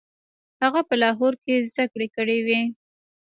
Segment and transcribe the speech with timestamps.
[0.61, 2.61] هغه په لاهور کې زده کړې کړې وې.